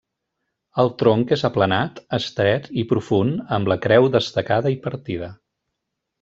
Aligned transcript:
El 0.83 0.87
tronc 1.01 1.33
és 1.35 1.43
aplanat, 1.49 2.01
estret 2.19 2.65
i 2.85 2.87
profund, 2.93 3.37
amb 3.59 3.71
la 3.73 3.79
creu 3.85 4.09
destacada 4.19 4.73
i 4.79 4.81
partida. 4.89 5.31